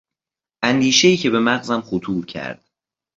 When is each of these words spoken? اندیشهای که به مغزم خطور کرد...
اندیشهای 0.63 1.17
که 1.17 1.29
به 1.29 1.39
مغزم 1.39 1.81
خطور 1.81 2.25
کرد... 2.25 2.69